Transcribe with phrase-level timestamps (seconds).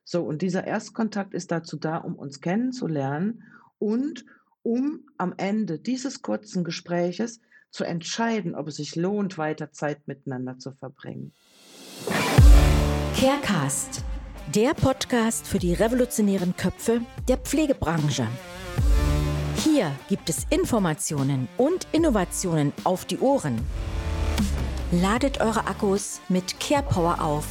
[0.05, 3.43] So, und dieser Erstkontakt ist dazu da, um uns kennenzulernen
[3.77, 4.23] und
[4.61, 7.41] um am Ende dieses kurzen Gespräches
[7.73, 11.33] zu entscheiden, ob es sich lohnt, weiter Zeit miteinander zu verbringen.
[13.19, 14.03] Carecast,
[14.53, 18.27] der Podcast für die revolutionären Köpfe der Pflegebranche.
[19.63, 23.59] Hier gibt es Informationen und Innovationen auf die Ohren.
[24.91, 27.45] Ladet eure Akkus mit Care Power auf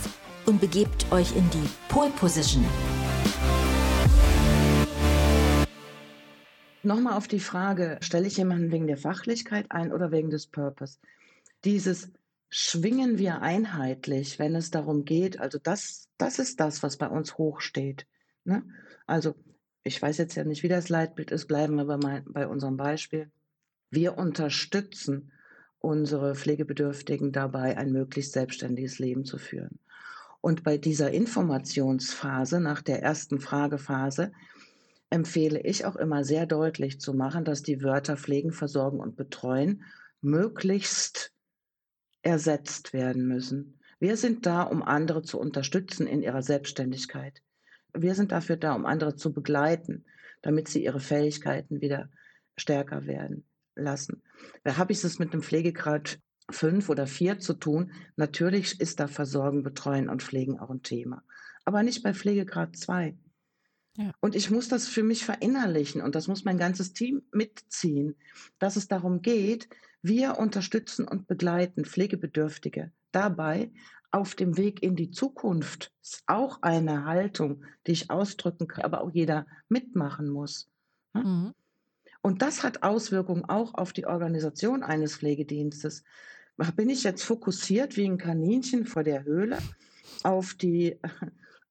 [0.47, 2.65] und begebt euch in die Pole Position.
[6.85, 10.99] Nochmal auf die Frage, stelle ich jemanden wegen der Fachlichkeit ein oder wegen des Purpose?
[11.65, 12.11] Dieses
[12.51, 17.39] schwingen wir einheitlich, wenn es darum geht, also das, das ist das, was bei uns
[17.39, 18.07] hochsteht.
[18.45, 18.65] Ne?
[19.07, 19.35] Also
[19.85, 23.31] ich weiß jetzt ja nicht, wie das Leitbild ist, bleiben wir bei, bei unserem Beispiel.
[23.91, 25.33] Wir unterstützen
[25.79, 29.79] unsere Pflegebedürftigen dabei, ein möglichst selbstständiges Leben zu führen.
[30.41, 34.33] Und bei dieser Informationsphase, nach der ersten Fragephase,
[35.13, 39.85] empfehle ich auch immer sehr deutlich zu machen, dass die Wörter pflegen, versorgen und betreuen
[40.23, 41.33] möglichst
[42.23, 43.79] ersetzt werden müssen.
[44.01, 47.43] Wir sind da, um andere zu unterstützen in ihrer Selbstständigkeit.
[47.93, 50.07] Wir sind dafür da, um andere zu begleiten,
[50.41, 52.09] damit sie ihre Fähigkeiten wieder
[52.57, 53.45] stärker werden
[53.75, 54.23] lassen.
[54.65, 57.93] Da habe ich es mit einem Pflegegrad fünf oder vier zu tun.
[58.17, 61.23] Natürlich ist da Versorgen, Betreuen und Pflegen auch ein Thema.
[61.65, 63.17] Aber nicht bei Pflegegrad zwei.
[63.97, 64.13] Ja.
[64.21, 68.17] Und ich muss das für mich verinnerlichen und das muss mein ganzes Team mitziehen,
[68.59, 69.69] dass es darum geht,
[70.01, 73.71] wir unterstützen und begleiten Pflegebedürftige dabei
[74.11, 75.93] auf dem Weg in die Zukunft.
[76.01, 80.69] Das ist auch eine Haltung, die ich ausdrücken kann, aber auch jeder mitmachen muss.
[81.15, 81.23] Ne?
[81.23, 81.55] Mhm.
[82.23, 86.05] Und das hat Auswirkungen auch auf die Organisation eines Pflegedienstes.
[86.77, 89.59] Bin ich jetzt fokussiert wie ein Kaninchen vor der Höhle
[90.23, 90.99] auf die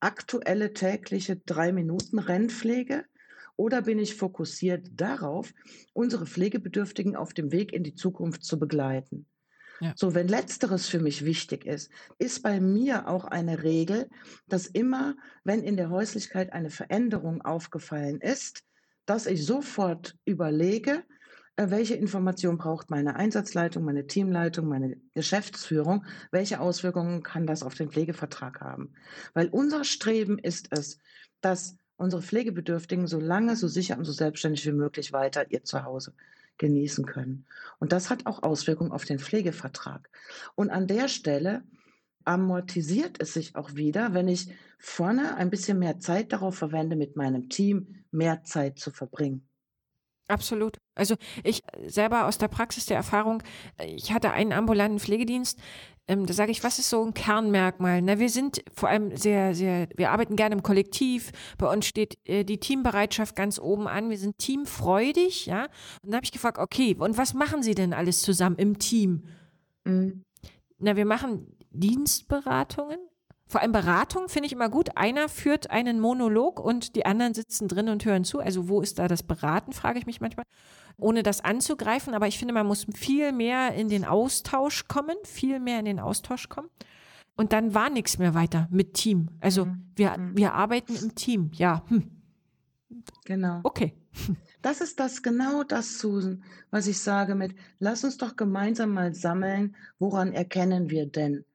[0.02, 3.06] aktuelle tägliche drei Minuten Rennpflege
[3.56, 5.54] oder bin ich fokussiert darauf,
[5.94, 9.28] unsere Pflegebedürftigen auf dem Weg in die Zukunft zu begleiten?
[9.80, 9.94] Ja.
[9.96, 14.10] So, wenn letzteres für mich wichtig ist, ist bei mir auch eine Regel,
[14.48, 18.64] dass immer, wenn in der Häuslichkeit eine Veränderung aufgefallen ist,
[19.08, 21.04] dass ich sofort überlege,
[21.58, 27.90] welche Information braucht meine Einsatzleitung, meine Teamleitung, meine Geschäftsführung, welche Auswirkungen kann das auf den
[27.90, 28.94] Pflegevertrag haben.
[29.34, 31.00] Weil unser Streben ist es,
[31.42, 36.14] dass unsere Pflegebedürftigen so lange, so sicher und so selbstständig wie möglich weiter ihr Zuhause
[36.58, 37.46] genießen können.
[37.80, 40.10] Und das hat auch Auswirkungen auf den Pflegevertrag.
[40.56, 41.64] Und an der Stelle
[42.24, 47.16] amortisiert es sich auch wieder, wenn ich vorne ein bisschen mehr Zeit darauf verwende, mit
[47.16, 49.48] meinem Team mehr Zeit zu verbringen.
[50.32, 50.78] Absolut.
[50.96, 53.44] Also ich selber aus der Praxis der Erfahrung,
[53.86, 55.60] ich hatte einen ambulanten Pflegedienst,
[56.08, 58.02] ähm, da sage ich, was ist so ein Kernmerkmal?
[58.02, 61.32] Na, wir sind vor allem sehr, sehr, wir arbeiten gerne im Kollektiv.
[61.58, 64.10] Bei uns steht äh, die Teambereitschaft ganz oben an.
[64.10, 65.64] Wir sind teamfreudig, ja.
[65.64, 69.24] Und dann habe ich gefragt, okay, und was machen Sie denn alles zusammen im Team?
[69.84, 70.24] Mhm.
[70.80, 73.00] Na, wir machen Dienstberatungen,
[73.52, 74.96] vor allem Beratung finde ich immer gut.
[74.96, 78.40] Einer führt einen Monolog und die anderen sitzen drin und hören zu.
[78.40, 80.46] Also wo ist da das Beraten, frage ich mich manchmal,
[80.98, 82.14] ohne das anzugreifen.
[82.14, 86.00] Aber ich finde, man muss viel mehr in den Austausch kommen, viel mehr in den
[86.00, 86.70] Austausch kommen.
[87.36, 89.28] Und dann war nichts mehr weiter mit Team.
[89.42, 89.92] Also mhm.
[89.98, 90.38] wir, mhm.
[90.38, 91.84] wir arbeiten im Team, ja.
[91.90, 92.10] Hm.
[93.26, 93.60] Genau.
[93.64, 93.94] Okay.
[94.62, 99.14] Das ist das genau das, Susan, was ich sage mit, lass uns doch gemeinsam mal
[99.16, 101.46] sammeln, woran erkennen wir denn,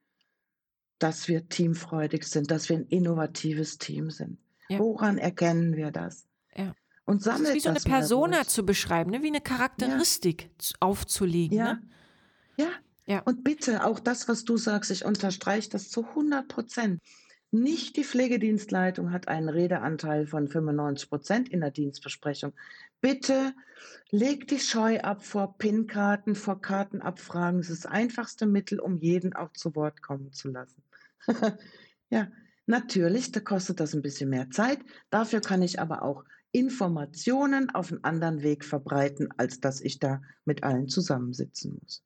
[0.99, 4.37] dass wir teamfreudig sind, dass wir ein innovatives Team sind.
[4.69, 4.79] Ja.
[4.79, 6.27] Woran erkennen wir das?
[6.55, 6.75] Ja.
[7.05, 9.23] Und sammelt das ist wie so eine Persona zu beschreiben, ne?
[9.23, 10.75] wie eine Charakteristik ja.
[10.81, 11.57] aufzulegen.
[11.57, 11.73] Ja.
[11.73, 11.81] Ne?
[12.57, 12.69] ja.
[13.07, 13.21] Ja.
[13.21, 17.01] Und bitte, auch das, was du sagst, ich unterstreiche das zu 100 Prozent.
[17.51, 22.51] Nicht die Pflegedienstleitung hat einen Redeanteil von 95 Prozent in der Dienstbesprechung.
[22.99, 23.53] Bitte
[24.09, 27.61] leg die Scheu ab vor PIN-Karten, vor Kartenabfragen.
[27.61, 30.83] Das ist das einfachste Mittel, um jeden auch zu Wort kommen zu lassen.
[32.09, 32.27] ja,
[32.65, 34.79] natürlich, da kostet das ein bisschen mehr Zeit.
[35.09, 40.21] Dafür kann ich aber auch Informationen auf einen anderen Weg verbreiten, als dass ich da
[40.45, 42.03] mit allen zusammensitzen muss.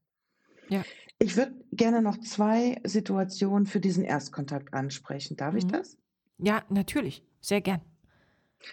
[0.69, 0.83] Ja.
[1.19, 5.37] Ich würde gerne noch zwei Situationen für diesen Erstkontakt ansprechen.
[5.37, 5.57] Darf mhm.
[5.59, 5.97] ich das?
[6.37, 7.23] Ja, natürlich.
[7.39, 7.81] Sehr gern.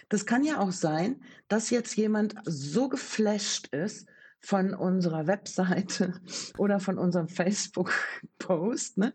[0.08, 4.06] Das kann ja auch sein, dass jetzt jemand so geflasht ist
[4.40, 6.20] von unserer Webseite
[6.58, 9.12] oder von unserem Facebook-Post, ne,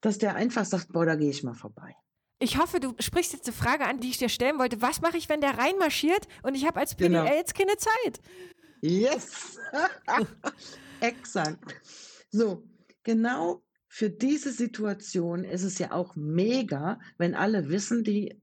[0.00, 1.94] dass der einfach sagt, boah, da gehe ich mal vorbei.
[2.38, 4.82] Ich hoffe, du sprichst jetzt eine Frage an, die ich dir stellen wollte.
[4.82, 7.24] Was mache ich, wenn der reinmarschiert und ich habe als PDL genau.
[7.24, 8.20] jetzt keine Zeit?
[8.82, 9.58] Yes!
[11.00, 11.74] Exakt.
[12.30, 12.62] So,
[13.02, 13.62] genau
[13.96, 18.42] für diese Situation ist es ja auch mega, wenn alle wissen, die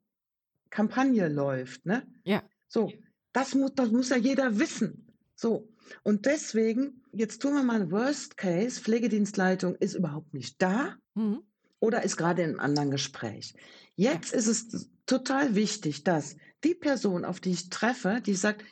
[0.72, 1.86] Kampagne läuft.
[1.86, 2.08] Ne?
[2.24, 2.42] Ja.
[2.68, 2.92] So,
[3.34, 5.03] das muss, das muss ja jeder wissen.
[5.44, 5.68] So,
[6.04, 11.42] und deswegen, jetzt tun wir mal Worst Case, Pflegedienstleitung ist überhaupt nicht da mhm.
[11.82, 13.54] oder ist gerade in einem anderen Gespräch.
[13.98, 18.64] Jetzt ist es total wichtig, dass die Person, auf die ich treffe, die sagt,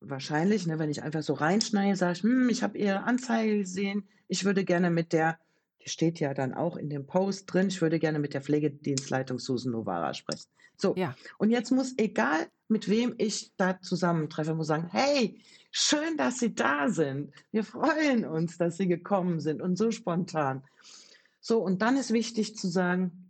[0.00, 4.08] wahrscheinlich, ne, wenn ich einfach so reinschneide, sage ich, hm, ich habe Ihre Anzeige gesehen,
[4.26, 5.38] ich würde gerne mit der,
[5.84, 9.38] die steht ja dann auch in dem Post drin, ich würde gerne mit der Pflegedienstleitung
[9.38, 10.48] Susan Novara sprechen.
[10.76, 11.14] So, ja.
[11.38, 15.40] und jetzt muss, egal mit wem ich da zusammentreffe, muss sagen, hey,
[15.70, 17.32] schön, dass Sie da sind.
[17.50, 20.62] Wir freuen uns, dass Sie gekommen sind und so spontan.
[21.40, 23.27] So, und dann ist wichtig zu sagen,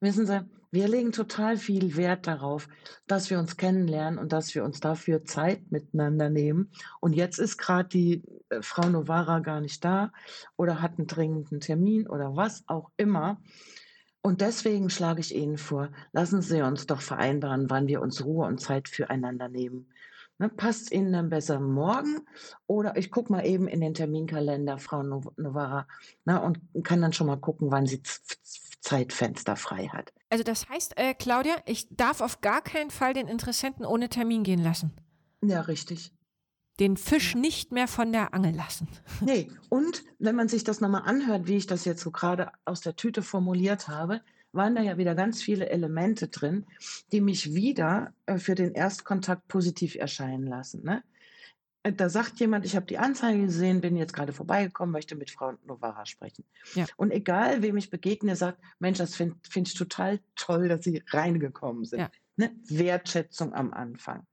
[0.00, 0.40] wissen Sie,
[0.72, 2.68] wir legen total viel Wert darauf,
[3.06, 6.70] dass wir uns kennenlernen und dass wir uns dafür Zeit miteinander nehmen.
[7.00, 10.12] Und jetzt ist gerade die äh, Frau Novara gar nicht da
[10.56, 13.40] oder hat einen dringenden Termin oder was auch immer.
[14.22, 18.46] Und deswegen schlage ich Ihnen vor, lassen Sie uns doch vereinbaren, wann wir uns Ruhe
[18.46, 19.88] und Zeit füreinander nehmen.
[20.38, 22.20] Ne, passt Ihnen dann besser morgen
[22.66, 25.86] oder ich gucke mal eben in den Terminkalender, Frau Novara,
[26.24, 28.02] ne, und kann dann schon mal gucken, wann sie
[28.80, 30.12] Zeitfenster frei hat.
[30.30, 34.42] Also das heißt, äh, Claudia, ich darf auf gar keinen Fall den Interessenten ohne Termin
[34.42, 34.92] gehen lassen.
[35.42, 36.12] Ja, richtig.
[36.78, 38.88] Den Fisch nicht mehr von der Angel lassen.
[39.20, 42.80] Nee, und wenn man sich das nochmal anhört, wie ich das jetzt so gerade aus
[42.80, 44.22] der Tüte formuliert habe,
[44.52, 46.66] waren da ja wieder ganz viele Elemente drin,
[47.12, 50.82] die mich wieder äh, für den Erstkontakt positiv erscheinen lassen.
[50.82, 51.02] Ne?
[51.82, 55.30] Äh, da sagt jemand, ich habe die Anzeige gesehen, bin jetzt gerade vorbeigekommen, möchte mit
[55.30, 56.44] Frau Novara sprechen.
[56.74, 56.86] Ja.
[56.96, 61.02] Und egal, wem ich begegne, sagt, Mensch, das finde find ich total toll, dass Sie
[61.08, 62.00] reingekommen sind.
[62.00, 62.10] Ja.
[62.36, 62.50] Ne?
[62.68, 64.26] Wertschätzung am Anfang.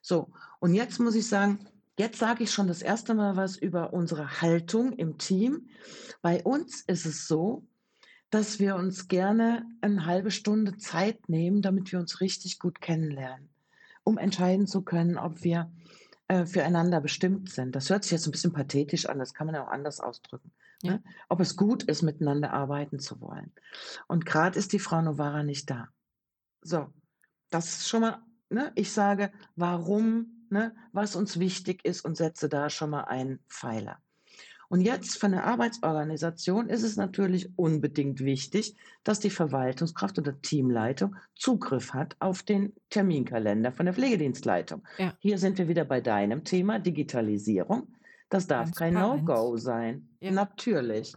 [0.00, 1.66] So, und jetzt muss ich sagen,
[1.98, 5.68] jetzt sage ich schon das erste Mal was über unsere Haltung im Team.
[6.22, 7.66] Bei uns ist es so,
[8.30, 13.50] dass wir uns gerne eine halbe Stunde Zeit nehmen, damit wir uns richtig gut kennenlernen,
[14.04, 15.70] um entscheiden zu können, ob wir
[16.28, 17.74] äh, füreinander bestimmt sind.
[17.74, 20.52] Das hört sich jetzt ein bisschen pathetisch an, das kann man auch anders ausdrücken.
[20.82, 20.92] Ja.
[20.92, 21.04] Ne?
[21.28, 23.52] Ob es gut ist, miteinander arbeiten zu wollen.
[24.08, 25.88] Und gerade ist die Frau Novara nicht da.
[26.60, 26.92] So,
[27.50, 28.72] das ist schon mal, ne?
[28.74, 30.74] ich sage, warum, ne?
[30.92, 34.00] was uns wichtig ist und setze da schon mal einen Pfeiler.
[34.72, 38.74] Und jetzt von der Arbeitsorganisation ist es natürlich unbedingt wichtig,
[39.04, 44.82] dass die Verwaltungskraft oder Teamleitung Zugriff hat auf den Terminkalender von der Pflegedienstleitung.
[44.96, 45.12] Ja.
[45.18, 47.94] Hier sind wir wieder bei deinem Thema Digitalisierung.
[48.30, 50.08] Das darf kein No-Go sein.
[50.20, 50.30] Ja.
[50.30, 51.14] Natürlich.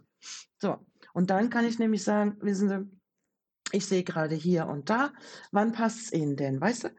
[0.57, 0.75] So,
[1.13, 2.89] und dann kann ich nämlich sagen, wissen Sie,
[3.71, 5.13] ich sehe gerade hier und da,
[5.53, 6.59] wann passt es Ihnen denn?
[6.59, 6.89] Weißt du,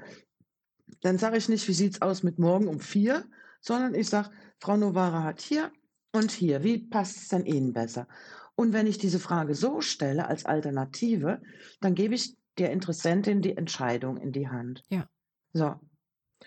[1.02, 3.26] dann sage ich nicht, wie sieht es aus mit morgen um vier,
[3.60, 5.70] sondern ich sage, Frau Novara hat hier
[6.12, 8.08] und hier, wie passt es denn Ihnen besser?
[8.54, 11.42] Und wenn ich diese Frage so stelle als Alternative,
[11.80, 14.82] dann gebe ich der Interessentin die Entscheidung in die Hand.
[14.88, 15.08] Ja.
[15.52, 15.74] So.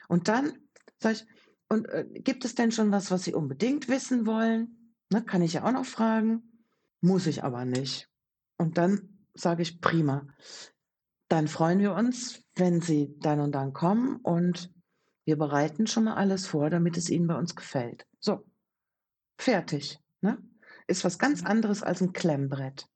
[0.08, 0.54] Und dann
[0.98, 1.26] sage ich,
[1.70, 4.94] und äh, gibt es denn schon was, was Sie unbedingt wissen wollen?
[5.12, 6.64] Ne, kann ich ja auch noch fragen.
[7.02, 8.10] Muss ich aber nicht.
[8.58, 10.28] Und dann sage ich, prima.
[11.28, 14.74] Dann freuen wir uns, wenn Sie dann und dann kommen und
[15.26, 18.08] wir bereiten schon mal alles vor, damit es Ihnen bei uns gefällt.
[18.20, 18.49] So.
[19.40, 20.00] Fertig.
[20.20, 20.38] Ne?
[20.88, 22.90] Ist was ganz anderes als ein Klemmbrett.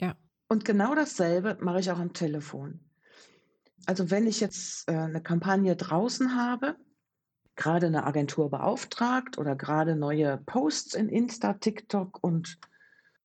[0.00, 0.16] Ja.
[0.48, 2.80] Und genau dasselbe mache ich auch am Telefon.
[3.86, 6.76] Also wenn ich jetzt äh, eine Kampagne draußen habe,
[7.54, 12.58] gerade eine Agentur beauftragt oder gerade neue Posts in Insta, TikTok und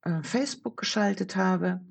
[0.04, 1.82] äh, Facebook geschaltet habe,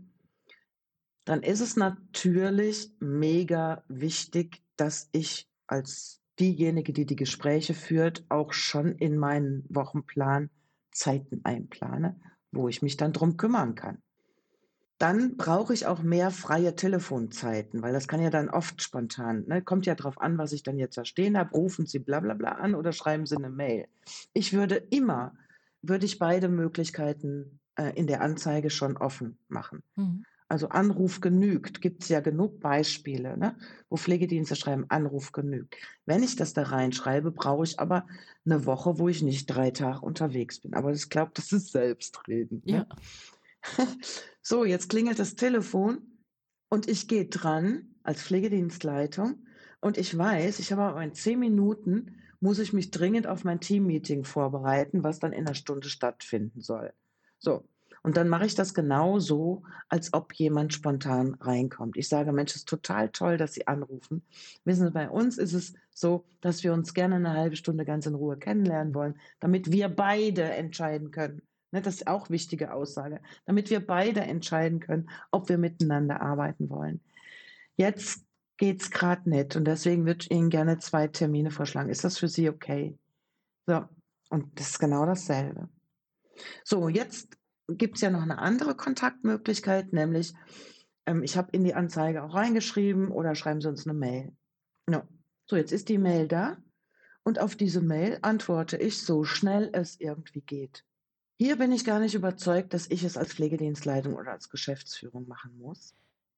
[1.25, 8.53] dann ist es natürlich mega wichtig, dass ich als diejenige, die die Gespräche führt, auch
[8.53, 10.51] schon in meinen Wochenplan
[10.99, 12.21] Zeiten einplane,
[12.53, 14.03] wo ich mich dann drum kümmern kann.
[14.99, 19.63] dann brauche ich auch mehr freie Telefonzeiten, weil das kann ja dann oft spontan, ne?
[19.63, 21.53] Kommt ja drauf an, was ich dann jetzt da stehen habe.
[21.53, 23.87] Rufen Sie bla bla bla an oder schreiben Sie eine Mail.
[24.33, 25.35] Ich würde immer,
[25.83, 29.85] würde ich beide Möglichkeiten äh, in der Anzeige schon offen machen.
[29.95, 30.27] Mhm.
[30.51, 33.57] Also Anruf genügt, gibt es ja genug Beispiele, ne?
[33.91, 35.77] wo Pflegedienste schreiben, Anruf genügt.
[36.07, 38.07] Wenn ich das da reinschreibe, brauche ich aber
[38.47, 40.73] eine Woche, wo ich nicht drei Tage unterwegs bin.
[40.73, 42.63] Aber ich glaube, das ist Selbstreden.
[42.65, 42.87] Ne?
[42.87, 42.87] Ja.
[44.41, 46.01] So, jetzt klingelt das Telefon
[46.71, 49.45] und ich gehe dran als Pflegedienstleitung
[49.81, 53.61] und ich weiß, ich habe aber in zehn Minuten muss ich mich dringend auf mein
[53.61, 56.95] Teammeeting vorbereiten, was dann in einer Stunde stattfinden soll.
[57.39, 57.69] So.
[58.09, 61.99] Und dann mache ich das genau so, als ob jemand spontan reinkommt.
[61.99, 64.23] Ich sage, Mensch, es ist total toll, dass Sie anrufen.
[64.65, 68.07] Wissen Sie, bei uns ist es so, dass wir uns gerne eine halbe Stunde ganz
[68.07, 72.73] in Ruhe kennenlernen wollen, damit wir beide entscheiden können, Ne, das ist auch eine wichtige
[72.73, 77.03] Aussage, damit wir beide entscheiden können, ob wir miteinander arbeiten wollen.
[77.77, 78.25] Jetzt
[78.57, 81.91] geht es gerade nicht und deswegen würde ich Ihnen gerne zwei Termine vorschlagen.
[81.91, 82.99] Ist das für Sie okay?
[83.67, 83.85] So,
[84.31, 85.69] und das ist genau dasselbe.
[86.65, 87.37] So, jetzt
[87.69, 90.33] gibt es ja noch eine andere Kontaktmöglichkeit, nämlich
[91.07, 94.33] ähm, ich habe in die Anzeige auch reingeschrieben oder schreiben Sie uns eine Mail.
[94.87, 95.03] No.
[95.47, 96.59] So, jetzt ist die Mail da
[97.25, 100.85] und auf diese Mail antworte ich so schnell es irgendwie geht.
[101.39, 105.57] Hier bin ich gar nicht überzeugt, dass ich es als Pflegedienstleitung oder als Geschäftsführung machen
[105.59, 105.95] muss.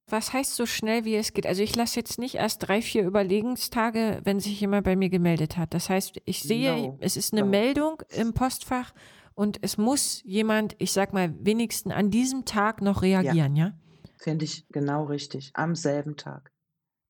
[0.08, 1.46] Was heißt so schnell, wie es geht?
[1.46, 5.56] Also ich lasse jetzt nicht erst drei, vier Überlegungstage, wenn sich jemand bei mir gemeldet
[5.56, 5.72] hat.
[5.72, 6.98] Das heißt, ich sehe, No.
[7.00, 7.48] es ist eine No.
[7.48, 8.92] Meldung im Postfach
[9.34, 13.72] und es muss jemand, ich sag mal, wenigstens an diesem Tag noch reagieren, ja?
[14.18, 15.50] Finde ich genau richtig.
[15.54, 16.52] Am selben Tag.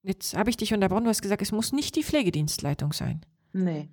[0.03, 3.27] Jetzt habe ich dich unterbrochen, du hast gesagt, es muss nicht die Pflegedienstleitung sein.
[3.53, 3.91] Nee.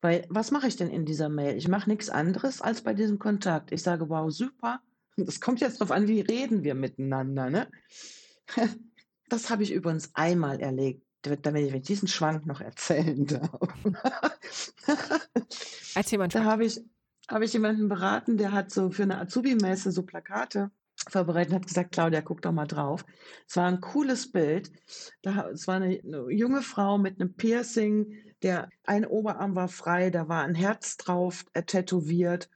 [0.00, 1.56] Weil, was mache ich denn in dieser Mail?
[1.56, 3.72] Ich mache nichts anderes als bei diesem Kontakt.
[3.72, 4.80] Ich sage, wow, super.
[5.16, 7.50] Das kommt jetzt darauf an, wie reden wir miteinander.
[7.50, 7.68] Ne?
[9.30, 13.50] Das habe ich übrigens einmal erlebt, damit ich diesen Schwank noch erzählen darf.
[15.94, 16.28] Erzähl mal.
[16.28, 16.80] Da habe ich,
[17.28, 20.70] habe ich jemanden beraten, der hat so für eine Azubi-Messe so Plakate
[21.08, 23.04] vorbereitet und hat gesagt, Claudia, guck doch mal drauf.
[23.46, 24.72] Es war ein cooles Bild.
[25.22, 30.10] Da, es war eine, eine junge Frau mit einem Piercing, der ein Oberarm war frei,
[30.10, 32.48] da war ein Herz drauf, äh, tätowiert.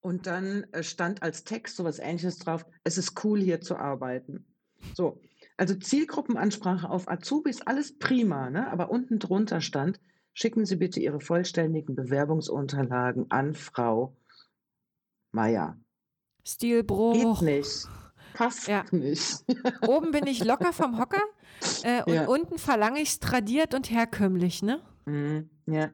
[0.00, 4.46] Und dann äh, stand als Text sowas ähnliches drauf, es ist cool hier zu arbeiten.
[4.94, 5.20] So,
[5.56, 8.70] also Zielgruppenansprache auf Azubis, alles prima, ne?
[8.70, 10.00] aber unten drunter stand,
[10.36, 14.14] schicken Sie bitte Ihre vollständigen Bewerbungsunterlagen an Frau
[15.32, 15.78] Meier.
[16.44, 17.40] Stilbruch.
[17.40, 17.88] Geht nicht.
[18.34, 18.84] Passt Ja.
[18.92, 19.38] nicht.
[19.88, 21.22] Oben bin ich locker vom Hocker
[21.82, 22.26] äh, und Ja.
[22.26, 24.82] unten verlange ich es tradiert und herkömmlich, ne?
[25.06, 25.90] Mhm, ja.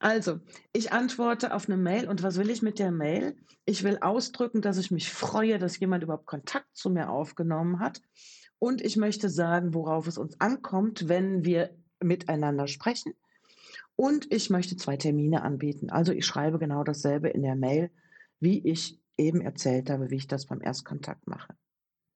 [0.00, 0.40] Also,
[0.72, 3.36] ich antworte auf eine Mail und was will ich mit der Mail?
[3.64, 8.02] Ich will ausdrücken, dass ich mich freue, dass jemand überhaupt Kontakt zu mir aufgenommen hat.
[8.58, 11.70] Und ich möchte sagen, worauf es uns ankommt, wenn wir
[12.00, 13.14] miteinander sprechen.
[13.96, 15.90] Und ich möchte zwei Termine anbieten.
[15.90, 17.90] Also ich schreibe genau dasselbe in der Mail,
[18.40, 21.54] wie ich eben erzählt habe, wie ich das beim Erstkontakt mache.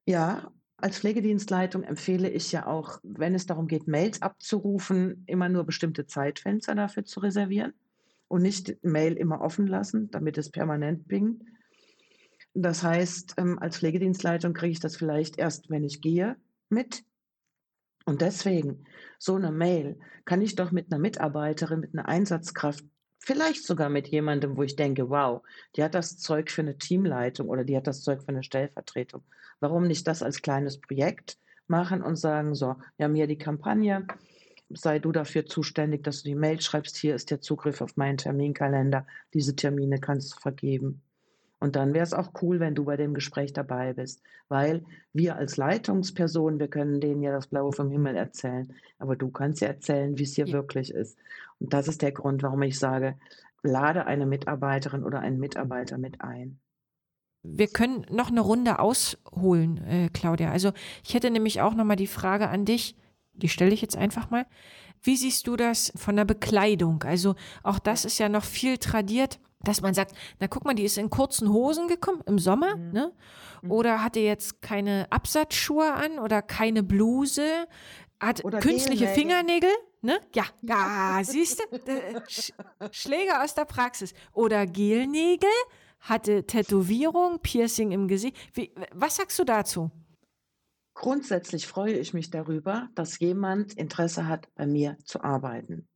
[0.07, 5.65] Ja, als Pflegedienstleitung empfehle ich ja auch, wenn es darum geht, Mails abzurufen, immer nur
[5.65, 7.75] bestimmte Zeitfenster dafür zu reservieren
[8.29, 11.43] und nicht Mail immer offen lassen, damit es permanent pingt.
[12.55, 16.37] Das heißt, ähm, als Pflegedienstleitung kriege ich das vielleicht erst, wenn ich gehe,
[16.69, 17.05] mit.
[18.09, 18.87] Und deswegen,
[19.19, 22.83] so eine Mail kann ich doch mit einer Mitarbeiterin, mit einer Einsatzkraft,
[23.19, 25.43] vielleicht sogar mit jemandem, wo ich denke, wow,
[25.77, 29.25] die hat das Zeug für eine Teamleitung oder die hat das Zeug für eine Stellvertretung.
[29.61, 31.37] Warum nicht das als kleines Projekt
[31.67, 34.07] machen und sagen, so, wir haben hier die Kampagne,
[34.71, 38.17] sei du dafür zuständig, dass du die Mail schreibst, hier ist der Zugriff auf meinen
[38.17, 41.03] Terminkalender, diese Termine kannst du vergeben.
[41.61, 45.37] Und dann wäre es auch cool, wenn du bei dem Gespräch dabei bist, weil wir
[45.37, 49.69] als Leitungsperson, wir können denen ja das Blaue vom Himmel erzählen, aber du kannst ja
[49.69, 50.53] erzählen, wie es hier Ja.
[50.53, 51.19] wirklich ist.
[51.59, 53.17] Und das ist der Grund, warum ich sage,
[53.63, 56.61] lade eine Mitarbeiterin oder einen Mitarbeiter mit ein.
[57.43, 60.51] Wir können noch eine Runde ausholen, äh, Claudia.
[60.51, 60.73] Also
[61.05, 62.97] ich hätte nämlich auch noch mal die Frage an dich,
[63.33, 64.47] die stelle ich jetzt einfach mal.
[65.03, 67.03] Wie siehst du das von der Bekleidung?
[67.05, 70.85] Also auch das ist ja noch viel tradiert, dass man sagt, na guck mal, die
[70.85, 72.93] ist in kurzen Hosen gekommen im Sommer, Mhm.
[72.93, 73.13] ne?
[73.69, 77.67] Oder hatte jetzt keine Absatzschuhe an oder keine Bluse,
[78.21, 79.09] hat Oder künstliche.
[79.09, 80.21] Fingernägel, ne?
[80.35, 82.23] Ja, ja, siehst du?
[82.29, 82.53] Sch
[82.93, 84.15] Schläger aus der Praxis.
[84.33, 85.49] Oder Gelnägel,
[86.01, 88.37] hatte Tätowierung, Piercing im Gesicht.
[88.55, 89.91] Wie, was sagst du dazu?
[90.95, 95.89] Grundsätzlich freue ich mich darüber, dass jemand Interesse hat, bei mir zu arbeiten.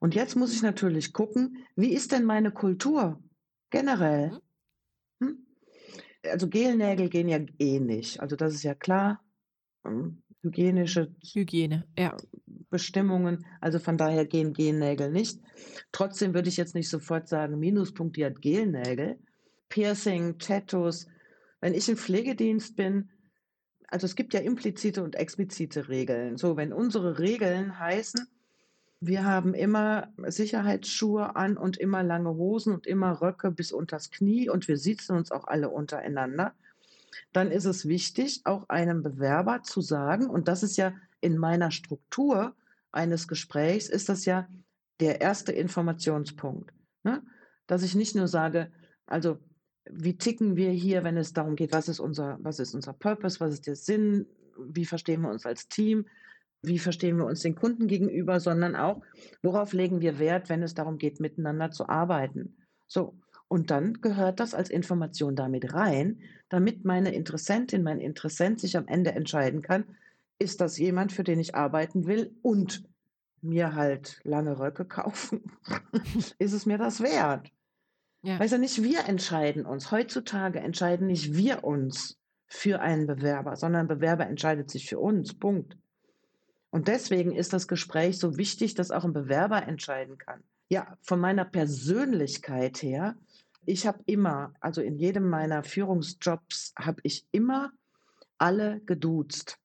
[0.00, 3.22] Und jetzt muss ich natürlich gucken, wie ist denn meine Kultur
[3.70, 4.38] generell?
[5.20, 5.46] Hm?
[6.30, 8.20] also Gelnägel gehen ja eh nicht.
[8.20, 9.22] Also das ist ja klar.
[9.84, 12.16] Ähm, hygienische Hygiene, ja.
[12.70, 13.44] Bestimmungen.
[13.60, 15.40] Also von daher gehen Gelnägel nicht.
[15.92, 19.18] Trotzdem würde ich jetzt nicht sofort sagen, Minuspunkt, die hat Gelnägel.
[19.68, 21.06] Piercing, Tattoos.
[21.60, 23.10] Wenn ich im Pflegedienst bin,
[23.88, 26.36] also es gibt ja implizite und explizite Regeln.
[26.36, 28.26] So, wenn unsere Regeln heißen,
[29.00, 34.48] wir haben immer Sicherheitsschuhe an und immer lange Hosen und immer Röcke bis unters Knie
[34.48, 36.54] und wir sitzen uns auch alle untereinander,
[37.32, 41.70] dann ist es wichtig, auch einem Bewerber zu sagen, und das ist ja in meiner
[41.70, 42.54] Struktur
[42.92, 44.48] eines Gesprächs, ist das ja
[45.00, 46.72] der erste Informationspunkt.
[47.04, 47.22] Ne?
[47.66, 48.72] Dass ich nicht nur sage,
[49.06, 49.38] also
[49.88, 53.40] wie ticken wir hier, wenn es darum geht, was ist unser, was ist unser Purpose,
[53.40, 54.26] was ist der Sinn,
[54.58, 56.06] wie verstehen wir uns als Team,
[56.66, 59.02] wie verstehen wir uns den Kunden gegenüber, sondern auch,
[59.42, 62.56] worauf legen wir Wert, wenn es darum geht, miteinander zu arbeiten.
[62.86, 63.18] So,
[63.48, 68.88] und dann gehört das als Information damit rein, damit meine Interessentin, mein Interessent sich am
[68.88, 69.84] Ende entscheiden kann,
[70.38, 72.84] ist das jemand, für den ich arbeiten will und
[73.40, 75.42] mir halt lange Röcke kaufen?
[76.38, 77.50] ist es mir das wert?
[78.22, 78.40] Ja.
[78.40, 79.92] Weißt du, nicht wir entscheiden uns.
[79.92, 82.18] Heutzutage entscheiden nicht wir uns
[82.48, 85.34] für einen Bewerber, sondern Bewerber entscheidet sich für uns.
[85.34, 85.76] Punkt.
[86.76, 90.44] Und deswegen ist das Gespräch so wichtig, dass auch ein Bewerber entscheiden kann.
[90.68, 93.16] Ja, von meiner Persönlichkeit her,
[93.64, 97.72] ich habe immer, also in jedem meiner Führungsjobs habe ich immer
[98.36, 99.58] alle geduzt.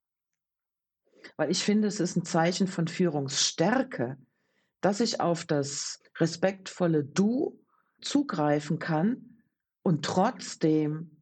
[1.36, 4.18] Weil ich finde, es ist ein Zeichen von Führungsstärke,
[4.80, 7.62] dass ich auf das respektvolle Du
[8.00, 9.44] zugreifen kann
[9.84, 11.22] und trotzdem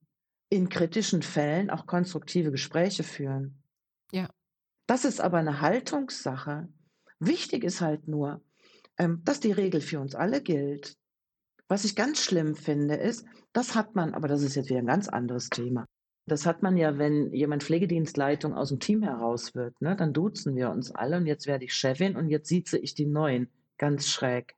[0.49, 3.63] in kritischen Fällen auch konstruktive Gespräche führen.
[4.11, 4.29] Ja.
[4.89, 6.67] Das ist aber eine Haltungssache.
[7.19, 8.41] Wichtig ist halt nur,
[8.97, 10.97] ähm, dass die Regel für uns alle gilt.
[11.67, 14.87] Was ich ganz schlimm finde, ist, das hat man, aber das ist jetzt wieder ein
[14.87, 15.85] ganz anderes Thema.
[16.25, 19.95] Das hat man ja, wenn jemand Pflegedienstleitung aus dem Team heraus wird, ne?
[19.95, 23.05] dann duzen wir uns alle und jetzt werde ich Chefin und jetzt sieze ich die
[23.05, 23.47] Neuen.
[23.77, 24.55] Ganz schräg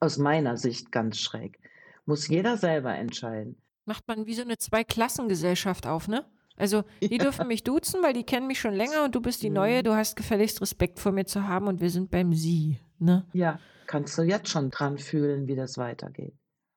[0.00, 1.58] aus meiner Sicht ganz schräg.
[2.06, 3.60] Muss jeder selber entscheiden.
[3.84, 6.24] Macht man wie so eine Zweiklassengesellschaft auf, ne?
[6.56, 7.24] Also, die ja.
[7.24, 9.50] dürfen mich duzen, weil die kennen mich schon länger und du bist die.
[9.50, 13.26] Neue, du hast gefälligst Respekt vor mir zu haben und wir sind beim Sie, ne?
[13.32, 16.34] Ja, kannst du jetzt schon dran fühlen, wie das weitergeht.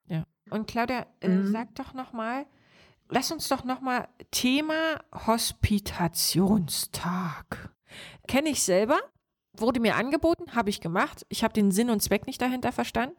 [0.07, 0.25] Ja.
[0.49, 1.51] Und Claudia, äh, mhm.
[1.51, 2.45] sag doch nochmal,
[3.09, 7.69] lass uns doch nochmal Thema Hospitationstag.
[8.27, 8.99] Kenne ich selber,
[9.59, 11.25] Wurde mir angeboten, habe ich gemacht.
[11.29, 13.15] Ich habe den Sinn und Zweck nicht dahinter verstanden,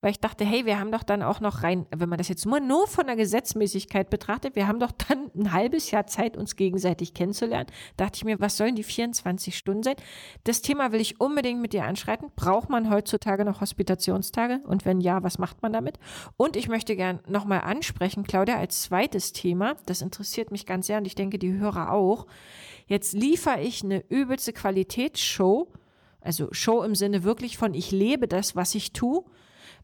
[0.00, 2.46] weil ich dachte, hey, wir haben doch dann auch noch rein, wenn man das jetzt
[2.46, 6.56] nur, nur von der Gesetzmäßigkeit betrachtet, wir haben doch dann ein halbes Jahr Zeit, uns
[6.56, 7.66] gegenseitig kennenzulernen.
[7.96, 9.96] Da dachte ich mir, was sollen die 24 Stunden sein?
[10.44, 12.30] Das Thema will ich unbedingt mit dir anschreiten.
[12.34, 14.60] Braucht man heutzutage noch Hospitationstage?
[14.66, 15.98] Und wenn ja, was macht man damit?
[16.36, 20.98] Und ich möchte gern nochmal ansprechen, Claudia, als zweites Thema, das interessiert mich ganz sehr
[20.98, 22.26] und ich denke, die Hörer auch.
[22.86, 25.68] Jetzt liefere ich eine übelste Qualitätsshow,
[26.20, 29.24] also Show im Sinne wirklich von ich lebe das, was ich tue,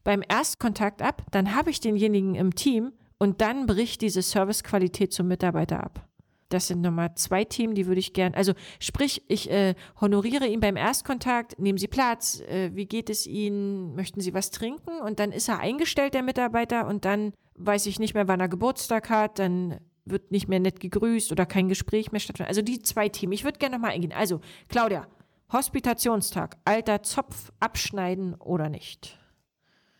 [0.07, 5.27] beim Erstkontakt ab, dann habe ich denjenigen im Team und dann bricht diese Servicequalität zum
[5.27, 6.07] Mitarbeiter ab.
[6.47, 8.33] Das sind nochmal zwei Themen, die würde ich gern.
[8.33, 13.27] Also sprich, ich äh, honoriere ihn beim Erstkontakt, nehmen Sie Platz, äh, wie geht es
[13.27, 15.01] Ihnen, möchten Sie was trinken?
[15.01, 18.47] Und dann ist er eingestellt, der Mitarbeiter, und dann weiß ich nicht mehr, wann er
[18.47, 22.47] Geburtstag hat, dann wird nicht mehr nett gegrüßt oder kein Gespräch mehr stattfindet.
[22.47, 23.33] Also die zwei Themen.
[23.33, 24.13] Ich würde gerne nochmal eingehen.
[24.13, 24.39] Also,
[24.69, 25.05] Claudia,
[25.51, 29.19] Hospitationstag, alter Zopf abschneiden oder nicht?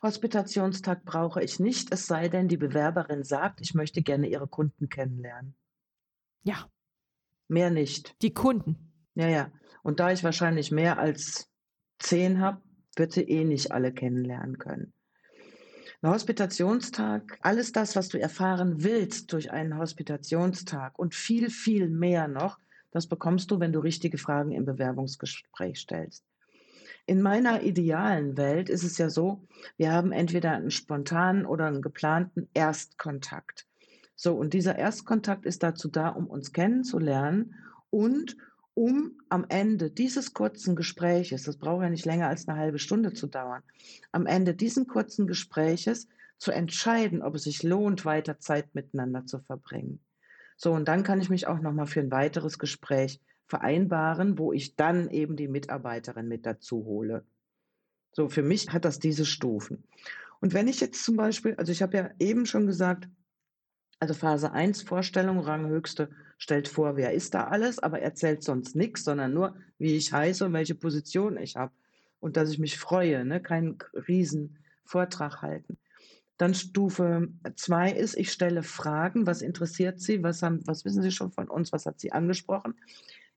[0.01, 4.89] Hospitationstag brauche ich nicht, es sei denn, die Bewerberin sagt, ich möchte gerne ihre Kunden
[4.89, 5.55] kennenlernen.
[6.43, 6.69] Ja.
[7.47, 8.15] Mehr nicht.
[8.21, 8.91] Die Kunden.
[9.15, 9.51] Ja, ja.
[9.83, 11.49] Und da ich wahrscheinlich mehr als
[11.99, 12.62] zehn habe,
[12.95, 14.93] wird sie eh nicht alle kennenlernen können.
[16.01, 22.27] Ein Hospitationstag, alles das, was du erfahren willst durch einen Hospitationstag und viel, viel mehr
[22.27, 22.60] noch,
[22.91, 26.23] das bekommst du, wenn du richtige Fragen im Bewerbungsgespräch stellst.
[27.08, 31.82] In meiner idealen Welt ist es ja so, wir haben entweder einen spontanen oder einen
[31.82, 33.65] geplanten Erstkontakt.
[34.13, 37.56] So, und dieser Erstkontakt ist dazu da, um uns kennenzulernen
[37.89, 38.36] und
[38.74, 43.13] um am Ende dieses kurzen Gespräches, das braucht ja nicht länger als eine halbe Stunde
[43.13, 43.63] zu dauern,
[44.12, 49.39] am Ende diesen kurzen Gespräches zu entscheiden, ob es sich lohnt, weiter Zeit miteinander zu
[49.39, 50.02] verbringen.
[50.58, 54.75] So, und dann kann ich mich auch nochmal für ein weiteres Gespräch vereinbaren, wo ich
[54.75, 57.25] dann eben die Mitarbeiterin mit dazu hole.
[58.12, 59.83] So, für mich hat das diese Stufen.
[60.39, 63.07] Und wenn ich jetzt zum Beispiel, also ich habe ja eben schon gesagt,
[63.99, 69.03] also Phase 1, Vorstellung, Ranghöchste, stellt vor, wer ist da alles, aber erzählt sonst nichts,
[69.03, 71.73] sondern nur, wie ich heiße und welche Position ich habe.
[72.19, 73.41] Und dass ich mich freue, ne?
[73.41, 75.77] keinen riesen Vortrag halten.
[76.38, 81.12] Dann Stufe zwei ist, ich stelle Fragen, was interessiert Sie, was, haben, was wissen Sie
[81.12, 82.75] schon von uns, was hat Sie angesprochen.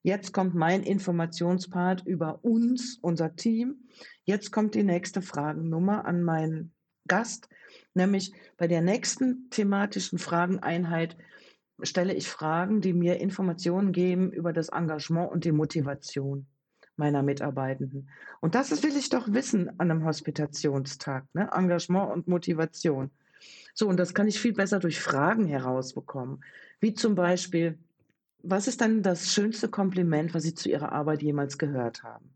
[0.03, 3.89] Jetzt kommt mein Informationspart über uns, unser Team.
[4.25, 6.73] Jetzt kommt die nächste Fragennummer an meinen
[7.07, 7.49] Gast,
[7.95, 11.17] nämlich bei der nächsten thematischen Frageneinheit
[11.83, 16.47] stelle ich Fragen, die mir Informationen geben über das Engagement und die Motivation
[16.97, 18.11] meiner Mitarbeitenden.
[18.41, 21.51] Und das will ich doch wissen an einem Hospitationstag, ne?
[21.53, 23.11] Engagement und Motivation.
[23.75, 26.45] So, und das kann ich viel besser durch Fragen herausbekommen.
[26.79, 27.79] Wie zum Beispiel,
[28.43, 32.35] was ist dann das schönste Kompliment, was Sie zu Ihrer Arbeit jemals gehört haben?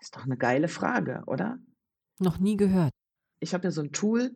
[0.00, 1.58] Ist doch eine geile Frage, oder?
[2.18, 2.92] Noch nie gehört.
[3.40, 4.32] Ich habe ja so ein Tool,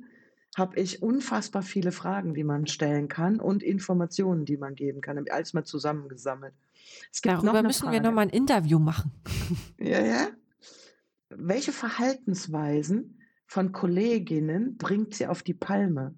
[0.57, 5.23] habe ich unfassbar viele Fragen, die man stellen kann und Informationen, die man geben kann,
[5.31, 6.55] alles mal zusammengesammelt.
[7.23, 7.95] Darüber müssen Frage.
[7.95, 9.13] wir nochmal ein Interview machen.
[9.79, 10.29] Ja, ja.
[11.29, 16.15] Welche Verhaltensweisen von Kolleginnen bringt sie auf die Palme?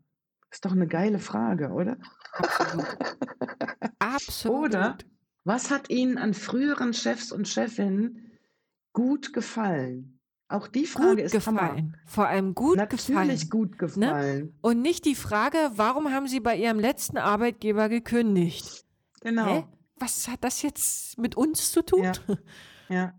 [0.50, 1.96] Ist doch eine geile Frage, oder?
[2.32, 2.86] Absolut.
[4.14, 4.56] Absolut.
[4.66, 4.98] Oder
[5.44, 8.32] was hat Ihnen an früheren Chefs und Chefinnen
[8.92, 10.20] gut gefallen?
[10.48, 11.58] Auch die Frage gut ist gefallen.
[11.58, 11.92] Hammer.
[12.06, 13.28] Vor allem gut Natürlich gefallen.
[13.28, 13.76] Natürlich gut Ne?
[13.78, 14.58] gefallen.
[14.60, 18.84] Und nicht die Frage, warum haben Sie bei Ihrem letzten Arbeitgeber gekündigt?
[19.22, 19.46] Genau.
[19.46, 19.64] Hä?
[19.96, 22.04] Was hat das jetzt mit uns zu tun?
[22.04, 22.12] Ja.
[22.90, 23.14] Ja.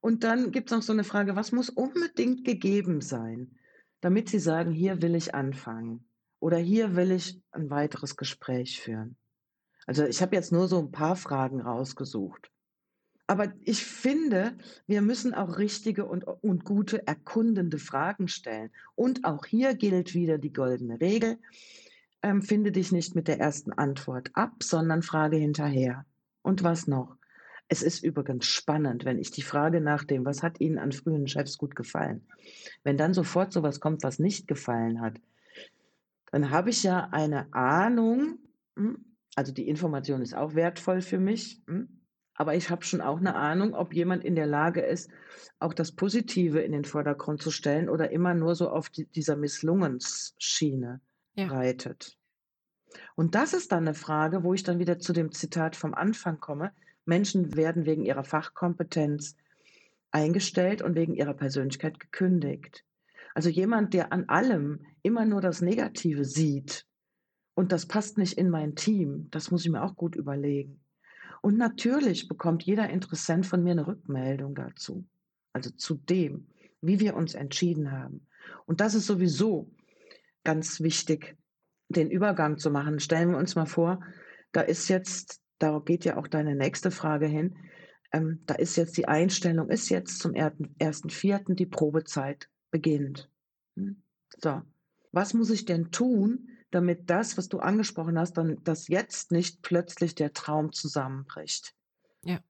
[0.00, 3.58] Und dann gibt es noch so eine Frage, was muss unbedingt gegeben sein,
[4.00, 6.08] damit Sie sagen, hier will ich anfangen
[6.40, 9.18] oder hier will ich ein weiteres Gespräch führen.
[9.86, 12.50] Also ich habe jetzt nur so ein paar Fragen rausgesucht.
[13.28, 18.70] Aber ich finde, wir müssen auch richtige und, und gute erkundende Fragen stellen.
[18.94, 21.38] Und auch hier gilt wieder die goldene Regel.
[22.22, 26.04] Ähm, finde dich nicht mit der ersten Antwort ab, sondern frage hinterher.
[26.42, 27.16] Und was noch?
[27.68, 31.26] Es ist übrigens spannend, wenn ich die Frage nach dem, was hat Ihnen an frühen
[31.26, 32.24] Chefs gut gefallen?
[32.84, 35.20] Wenn dann sofort sowas kommt, was nicht gefallen hat,
[36.30, 38.38] dann habe ich ja eine Ahnung,
[38.76, 39.04] hm,
[39.36, 42.00] also die Information ist auch wertvoll für mich, hm,
[42.34, 45.10] aber ich habe schon auch eine Ahnung, ob jemand in der Lage ist,
[45.58, 49.36] auch das Positive in den Vordergrund zu stellen oder immer nur so auf die, dieser
[49.36, 51.00] Misslungensschiene
[51.34, 51.46] Ja.
[51.46, 52.18] reitet.
[53.14, 56.40] Und das ist dann eine Frage, wo ich dann wieder zu dem Zitat vom Anfang
[56.40, 56.72] komme.
[57.04, 59.36] Menschen werden wegen ihrer Fachkompetenz
[60.10, 62.84] eingestellt und wegen ihrer Persönlichkeit gekündigt.
[63.34, 66.86] Also jemand, der an allem immer nur das Negative sieht
[67.56, 70.78] und das passt nicht in mein Team, das muss ich mir auch gut überlegen.
[71.40, 75.06] Und natürlich bekommt jeder Interessent von mir eine Rückmeldung dazu,
[75.54, 76.48] also zu dem,
[76.82, 78.26] wie wir uns entschieden haben.
[78.66, 79.70] Und das ist sowieso
[80.44, 81.34] ganz wichtig,
[81.88, 83.00] den Übergang zu machen.
[83.00, 84.00] Stellen wir uns mal vor,
[84.52, 87.56] da ist jetzt, da geht ja auch deine nächste Frage hin,
[88.12, 93.30] ähm, da ist jetzt die Einstellung, ist jetzt zum ersten Vierten die Probezeit beginnt.
[93.76, 94.02] Hm?
[94.42, 94.60] So,
[95.12, 99.62] was muss ich denn tun, damit das, was du angesprochen hast, dann, dass jetzt nicht
[99.62, 101.74] plötzlich der Traum zusammenbricht?
[102.24, 102.40] Ja.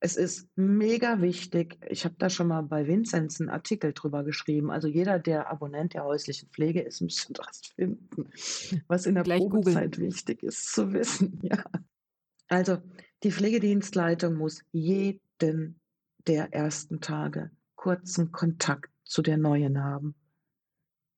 [0.00, 1.78] Es ist mega wichtig.
[1.88, 4.72] Ich habe da schon mal bei Vinzenz einen Artikel drüber geschrieben.
[4.72, 8.30] Also jeder, der Abonnent der häuslichen Pflege ist, müsste das finden,
[8.88, 11.40] was in der Gleich Probezeit wichtig ist zu wissen.
[11.42, 11.64] Ja.
[12.48, 12.78] Also
[13.22, 15.80] die Pflegedienstleitung muss jeden
[16.26, 20.14] der ersten Tage kurzen Kontakt zu der neuen haben.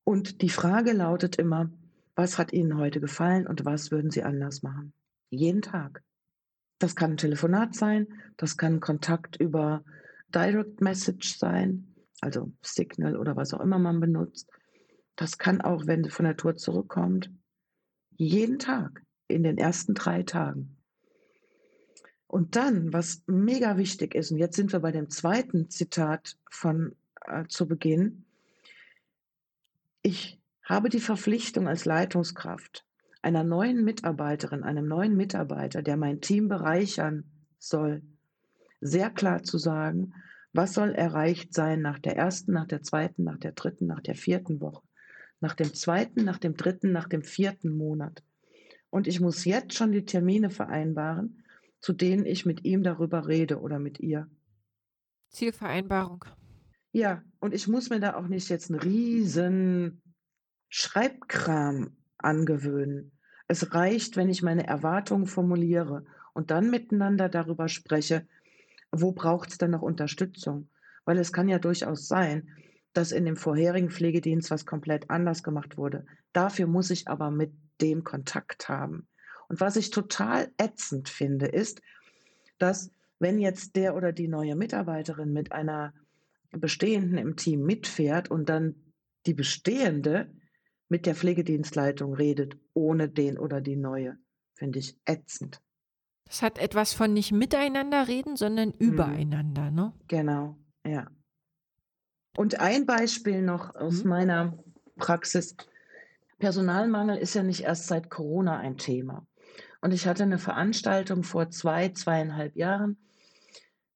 [0.04, 1.70] Und die Frage lautet immer,
[2.14, 4.92] was hat Ihnen heute gefallen und was würden Sie anders machen?
[5.30, 6.02] Jeden Tag.
[6.78, 9.84] Das kann ein Telefonat sein, das kann Kontakt über
[10.28, 14.50] Direct Message sein, also Signal oder was auch immer man benutzt.
[15.16, 17.30] Das kann auch, wenn von der Tour zurückkommt,
[18.16, 20.76] jeden Tag, in den ersten drei Tagen.
[22.26, 26.96] Und dann, was mega wichtig ist, und jetzt sind wir bei dem zweiten Zitat von
[27.26, 28.24] äh, zu Beginn,
[30.02, 32.84] ich habe die Verpflichtung als Leitungskraft,
[33.22, 37.24] einer neuen Mitarbeiterin, einem neuen Mitarbeiter, der mein Team bereichern
[37.58, 38.02] soll,
[38.80, 40.14] sehr klar zu sagen,
[40.52, 44.14] was soll erreicht sein nach der ersten, nach der zweiten, nach der dritten, nach der
[44.14, 44.86] vierten Woche,
[45.40, 48.22] nach dem zweiten, nach dem dritten, nach dem vierten Monat.
[48.90, 51.42] Und ich muss jetzt schon die Termine vereinbaren,
[51.80, 54.28] zu denen ich mit ihm darüber rede oder mit ihr.
[55.30, 56.24] Zielvereinbarung.
[56.92, 60.00] Ja, und ich muss mir da auch nicht jetzt einen riesen
[60.76, 63.12] Schreibkram angewöhnen.
[63.46, 68.26] Es reicht, wenn ich meine Erwartungen formuliere und dann miteinander darüber spreche,
[68.90, 70.68] wo braucht es denn noch Unterstützung?
[71.04, 72.48] Weil es kann ja durchaus sein,
[72.92, 76.06] dass in dem vorherigen Pflegedienst was komplett anders gemacht wurde.
[76.32, 79.06] Dafür muss ich aber mit dem Kontakt haben.
[79.46, 81.82] Und was ich total ätzend finde, ist,
[82.58, 85.94] dass wenn jetzt der oder die neue Mitarbeiterin mit einer
[86.50, 88.74] bestehenden im Team mitfährt und dann
[89.26, 90.32] die bestehende
[90.88, 94.16] mit der Pflegedienstleitung redet, ohne den oder die neue.
[94.54, 95.60] Finde ich ätzend.
[96.26, 98.92] Das hat etwas von nicht miteinander reden, sondern Mhm.
[98.92, 99.92] übereinander, ne?
[100.08, 101.06] Genau, ja.
[102.36, 104.10] Und ein Beispiel noch aus Mhm.
[104.10, 104.58] meiner
[104.96, 105.56] Praxis.
[106.38, 109.26] Personalmangel ist ja nicht erst seit Corona ein Thema.
[109.80, 112.96] Und ich hatte eine Veranstaltung vor zwei, zweieinhalb Jahren.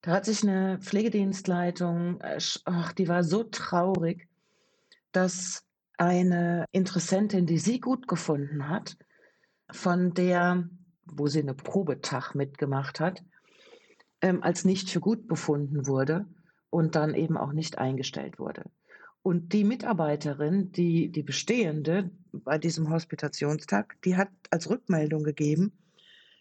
[0.02, 4.28] Da hat sich eine Pflegedienstleitung, äh, ach, die war so traurig,
[5.12, 5.64] dass
[5.98, 8.96] eine Interessentin, die sie gut gefunden hat,
[9.70, 10.68] von der,
[11.04, 13.22] wo sie eine Probetag mitgemacht hat,
[14.22, 16.26] ähm, als nicht für gut befunden wurde
[16.70, 18.64] und dann eben auch nicht eingestellt wurde.
[19.22, 25.72] Und die Mitarbeiterin, die, die bestehende bei diesem Hospitationstag, die hat als Rückmeldung gegeben,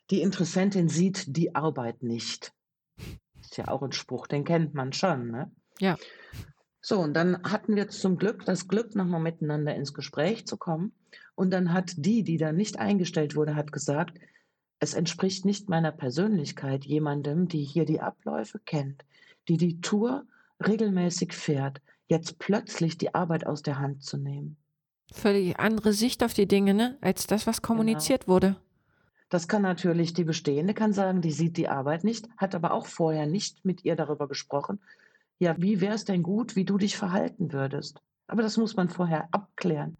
[0.09, 2.53] die Interessentin sieht die Arbeit nicht.
[3.41, 5.51] Ist ja auch ein Spruch, den kennt man schon, ne?
[5.79, 5.97] Ja.
[6.89, 10.93] So, und dann hatten wir zum Glück das Glück, nochmal miteinander ins Gespräch zu kommen.
[11.35, 14.17] Und dann hat die, die da nicht eingestellt wurde, hat gesagt,
[14.79, 19.03] es entspricht nicht meiner Persönlichkeit, jemandem, die hier die Abläufe kennt,
[19.49, 20.23] die die Tour
[20.65, 24.55] regelmäßig fährt, jetzt plötzlich die Arbeit aus der Hand zu nehmen.
[25.11, 26.97] Völlig andere Sicht auf die Dinge, ne?
[27.01, 28.55] Als das, was kommuniziert wurde.
[29.27, 32.85] Das kann natürlich die Bestehende kann sagen, die sieht die Arbeit nicht, hat aber auch
[32.85, 34.79] vorher nicht mit ihr darüber gesprochen.
[35.39, 38.01] Ja, wie wäre es denn gut, wie du dich verhalten würdest?
[38.27, 39.97] Aber das muss man vorher abklären.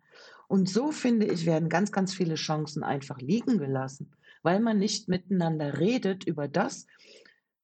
[0.48, 4.12] Und so finde ich, werden ganz, ganz viele Chancen einfach liegen gelassen,
[4.44, 6.88] weil man nicht miteinander redet über das,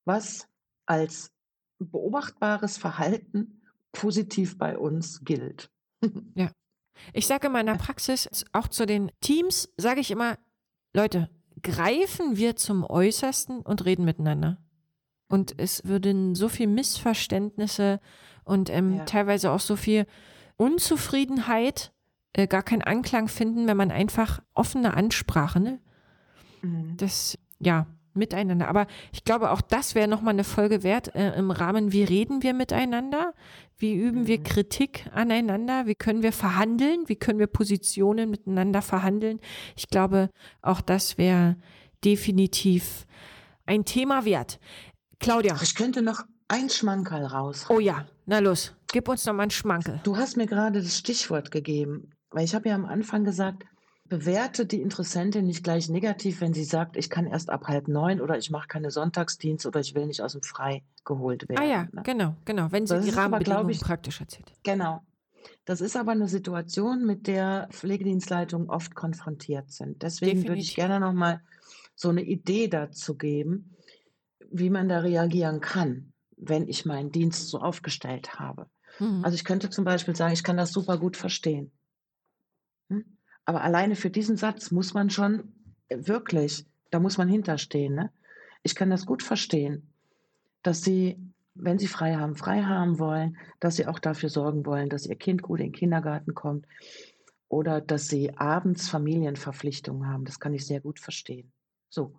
[0.05, 0.47] was
[0.85, 1.31] als
[1.79, 5.69] beobachtbares Verhalten positiv bei uns gilt.
[7.11, 10.37] Ich sage in meiner Praxis, auch zu den Teams, sage ich immer,
[10.93, 11.29] Leute,
[11.61, 14.62] greifen wir zum Äußersten und reden miteinander.
[15.33, 17.99] Und es würden so viel Missverständnisse
[18.43, 19.05] und ähm, Ja.
[19.05, 20.05] teilweise auch so viel
[20.57, 21.91] Unzufriedenheit
[22.33, 25.79] äh, gar keinen Anklang finden, wenn man einfach offene Ansprache, ne?
[26.61, 26.97] Mhm.
[26.97, 28.67] Das, ja, miteinander.
[28.67, 32.43] Aber ich glaube, auch das wäre nochmal eine Folge wert äh, im Rahmen, wie reden
[32.43, 33.33] wir miteinander?
[33.77, 34.43] Wie üben wir Mhm.
[34.43, 35.87] Kritik aneinander?
[35.87, 37.03] Wie können wir verhandeln?
[37.07, 39.39] Wie können wir Positionen miteinander verhandeln?
[39.75, 40.29] Ich glaube,
[40.61, 41.55] auch das wäre
[42.05, 43.05] definitiv
[43.65, 44.59] ein Thema wert.
[45.23, 47.65] Claudia, Ach, ich könnte noch ein Schmankerl raus.
[47.69, 49.99] oh ja, na los, gib uns noch mal einen Schmankel.
[50.03, 53.63] Du hast mir gerade das Stichwort gegeben, weil ich habe ja am Anfang gesagt,
[54.09, 58.19] bewerte die Interessentin nicht gleich negativ, wenn sie sagt, ich kann erst ab halb neun
[58.21, 61.61] oder ich mache keine Sonntagsdienst oder ich will nicht aus dem Frei geholt werden.
[61.63, 62.03] Ah ja, ne?
[62.03, 64.51] genau, genau, wenn sie Das die aber, Rahmenbedingungen ich- praktisch erzählt.
[64.63, 65.01] Genau.
[65.65, 70.01] Das ist aber eine Situation, mit der Pflegedienstleitungen oft konfrontiert sind.
[70.03, 70.75] Deswegen würde ich Definitiv.
[70.75, 71.41] gerne noch mal
[71.95, 73.75] so eine Idee dazu geben,
[74.53, 78.67] wie man da reagieren kann, wenn ich meinen Dienst so aufgestellt habe.
[78.99, 79.25] Mhm.
[79.25, 81.71] Also ich könnte zum Beispiel sagen, ich kann das super gut verstehen.
[82.89, 83.03] Hm?
[83.45, 85.53] Aber alleine für diesen Satz muss man schon
[85.89, 87.95] äh, wirklich, da muss man hinterstehen.
[87.95, 88.11] Ne?
[88.61, 89.89] Ich kann das gut verstehen,
[90.61, 91.19] dass Sie,
[91.55, 95.15] wenn Sie frei haben, frei haben wollen, dass Sie auch dafür sorgen wollen, dass Ihr
[95.15, 96.67] Kind gut in den Kindergarten kommt
[97.49, 100.25] oder dass Sie abends Familienverpflichtungen haben.
[100.25, 101.51] Das kann ich sehr gut verstehen.
[101.89, 102.13] So,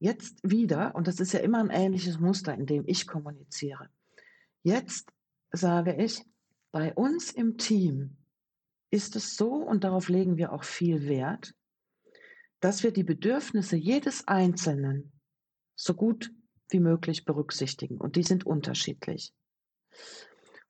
[0.00, 3.88] jetzt wieder, und das ist ja immer ein ähnliches Muster, in dem ich kommuniziere.
[4.62, 5.12] Jetzt
[5.52, 6.24] sage ich,
[6.72, 8.16] bei uns im Team
[8.90, 11.54] ist es so, und darauf legen wir auch viel Wert,
[12.60, 15.12] dass wir die Bedürfnisse jedes Einzelnen
[15.76, 16.32] so gut
[16.68, 17.98] wie möglich berücksichtigen.
[17.98, 19.32] Und die sind unterschiedlich.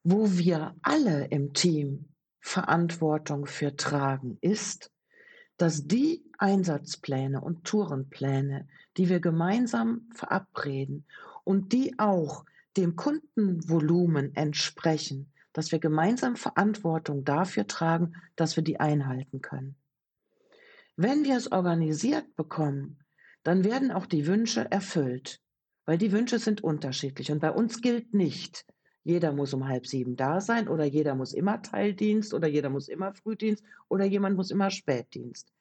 [0.03, 4.91] Wo wir alle im Team Verantwortung für tragen, ist,
[5.61, 11.05] dass die Einsatzpläne und Tourenpläne, die wir gemeinsam verabreden
[11.45, 12.47] und die auch
[12.79, 19.75] dem Kundenvolumen entsprechen, dass wir gemeinsam Verantwortung dafür tragen, dass wir die einhalten können.
[20.97, 22.99] Wenn wir es organisiert bekommen,
[23.43, 25.43] dann werden auch die Wünsche erfüllt,
[25.85, 27.31] weil die Wünsche sind unterschiedlich.
[27.31, 28.65] Und bei uns gilt nicht,
[29.03, 32.89] jeder muss um halb sieben da sein oder jeder muss immer Teildienst oder jeder muss
[32.89, 35.53] immer Frühdienst oder jemand muss immer Spätdienst.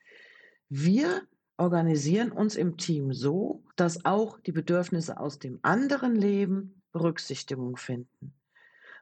[0.70, 1.22] Wir
[1.58, 8.34] organisieren uns im Team so, dass auch die Bedürfnisse aus dem anderen Leben Berücksichtigung finden.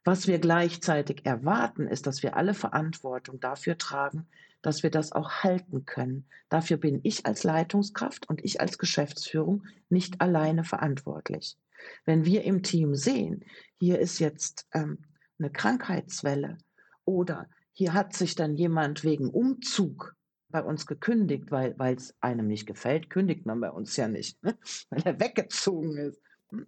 [0.04, 4.28] Was wir gleichzeitig erwarten, ist, dass wir alle Verantwortung dafür tragen,
[4.62, 6.26] dass wir das auch halten können.
[6.50, 11.58] Dafür bin ich als Leitungskraft und ich als Geschäftsführung nicht alleine verantwortlich.
[12.06, 13.44] Wenn wir im Team sehen,
[13.80, 15.00] hier ist jetzt ähm,
[15.40, 16.58] eine Krankheitswelle
[17.06, 20.16] oder hier hat sich dann jemand wegen Umzug
[20.50, 24.58] bei uns gekündigt, weil es einem nicht gefällt, kündigt man bei uns ja nicht, ne?
[24.90, 26.22] weil er weggezogen ist.
[26.50, 26.68] Hm?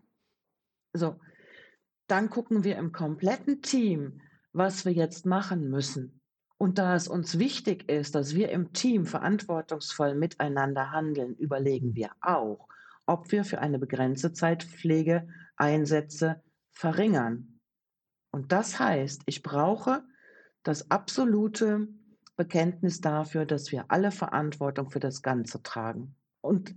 [0.93, 1.19] So,
[2.07, 4.21] dann gucken wir im kompletten Team,
[4.53, 6.21] was wir jetzt machen müssen.
[6.57, 12.11] Und da es uns wichtig ist, dass wir im Team verantwortungsvoll miteinander handeln, überlegen wir
[12.21, 12.68] auch,
[13.09, 17.59] ob wir für eine begrenzte Zeit Pflegeeinsätze verringern.
[18.31, 20.03] Und das heißt, ich brauche
[20.61, 21.87] das absolute
[22.35, 26.15] Bekenntnis dafür, dass wir alle Verantwortung für das Ganze tragen.
[26.41, 26.75] Und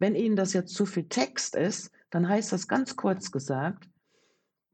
[0.00, 3.88] wenn Ihnen das jetzt zu viel Text ist, dann heißt das ganz kurz gesagt,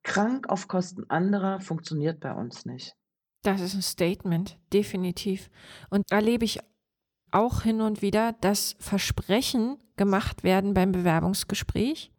[0.03, 2.97] krank auf Kosten anderer funktioniert bei uns nicht.
[3.43, 5.51] Das ist ein Statement, definitiv.
[5.91, 6.61] Und da erlebe ich
[7.35, 12.11] auch hin und wieder, dass Versprechen gemacht werden beim Bewerbungsgespräch,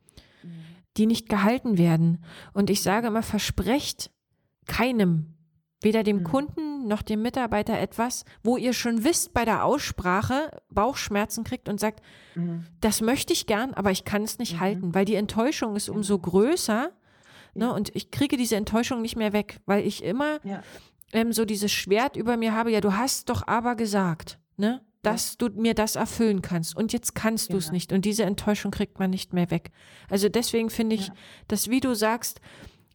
[0.98, 2.24] die nicht gehalten werden.
[2.54, 4.12] Und ich sage immer, versprecht
[4.68, 5.36] keinem,
[5.82, 6.24] weder dem mhm.
[6.24, 11.80] Kunden noch dem Mitarbeiter etwas, wo ihr schon wisst bei der Aussprache Bauchschmerzen kriegt und
[11.80, 12.02] sagt,
[12.36, 12.66] mhm.
[12.80, 14.60] das möchte ich gern, aber ich kann es nicht mhm.
[14.60, 16.92] halten, weil die Enttäuschung ist umso größer.
[17.58, 20.62] Ne, und ich kriege diese Enttäuschung nicht mehr weg, weil ich immer ja
[21.16, 24.82] ähm, so dieses Schwert über mir habe, ja, du hast doch aber gesagt, ne?
[25.06, 26.76] Dass du mir das erfüllen kannst.
[26.76, 27.94] Und jetzt kannst du es nicht.
[27.94, 29.72] Und diese Enttäuschung kriegt man nicht mehr weg.
[30.10, 31.14] Also deswegen finde ich, ja.
[31.48, 32.42] dass, wie du sagst,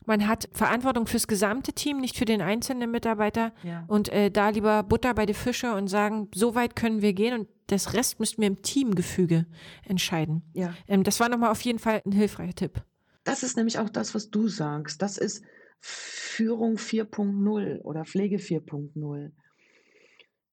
[0.06, 3.52] man hat Verantwortung fürs gesamte Team, nicht für den einzelnen Mitarbeiter.
[3.62, 3.84] Ja.
[3.86, 7.38] Und äh, da lieber Butter bei die Fische und sagen, so weit können wir gehen
[7.38, 9.46] und das Rest müssten wir im Teamgefüge
[9.84, 10.42] entscheiden.
[10.52, 10.74] Ja.
[10.88, 12.82] Ähm, das war nochmal auf jeden Fall ein hilfreicher Tipp.
[13.22, 15.00] Das ist nämlich auch das, was du sagst.
[15.00, 15.44] Das ist
[15.78, 19.30] Führung 4.0 oder Pflege 4.0.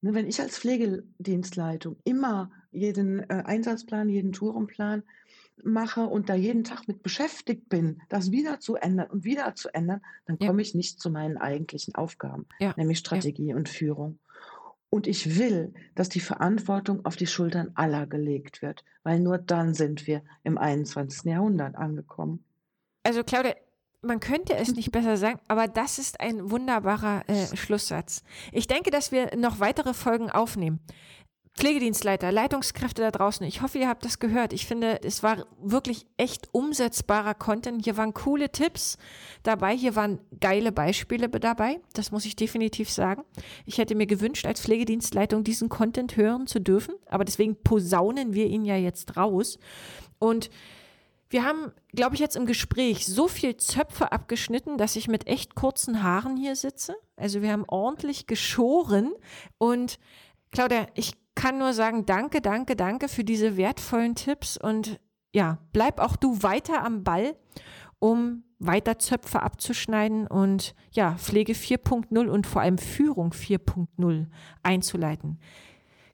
[0.01, 5.03] Ne, wenn ich als Pflegedienstleitung immer jeden äh, Einsatzplan, jeden Tourenplan
[5.63, 9.73] mache und da jeden Tag mit beschäftigt bin, das wieder zu ändern und wieder zu
[9.73, 10.47] ändern, dann ja.
[10.47, 12.73] komme ich nicht zu meinen eigentlichen Aufgaben, ja.
[12.77, 13.55] nämlich Strategie ja.
[13.55, 14.19] und Führung.
[14.89, 19.73] Und ich will, dass die Verantwortung auf die Schultern aller gelegt wird, weil nur dann
[19.73, 21.25] sind wir im 21.
[21.25, 22.43] Jahrhundert angekommen.
[23.03, 23.55] Also Claudia,
[24.01, 28.23] man könnte es nicht besser sagen, aber das ist ein wunderbarer äh, Schlusssatz.
[28.51, 30.79] Ich denke, dass wir noch weitere Folgen aufnehmen.
[31.57, 34.53] Pflegedienstleiter, Leitungskräfte da draußen, ich hoffe, ihr habt das gehört.
[34.53, 37.83] Ich finde, es war wirklich echt umsetzbarer Content.
[37.83, 38.99] Hier waren coole Tipps
[39.41, 41.79] dabei, hier waren geile Beispiele dabei.
[41.93, 43.23] Das muss ich definitiv sagen.
[43.65, 48.45] Ich hätte mir gewünscht, als Pflegedienstleitung diesen Content hören zu dürfen, aber deswegen posaunen wir
[48.45, 49.57] ihn ja jetzt raus.
[50.19, 50.51] Und
[51.29, 55.55] wir haben, glaube ich, jetzt im Gespräch so viel Zöpfe abgeschnitten, dass ich mit echt
[55.55, 56.95] kurzen Haaren hier sitze.
[57.15, 59.13] Also wir haben ordentlich geschoren.
[59.57, 59.99] Und
[60.51, 64.57] Claudia, ich kann nur sagen, danke, danke, danke für diese wertvollen Tipps.
[64.57, 64.99] Und
[65.33, 67.35] ja, bleib auch du weiter am Ball,
[67.99, 74.25] um weiter Zöpfe abzuschneiden und ja, Pflege 4.0 und vor allem Führung 4.0
[74.63, 75.39] einzuleiten.